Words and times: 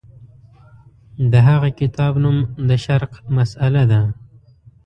د 1.31 1.33
هغه 1.47 1.69
کتاب 1.79 2.13
نوم 2.23 2.37
د 2.67 2.69
شرق 2.85 3.11
مسأله 3.35 3.83
ده. 3.91 4.01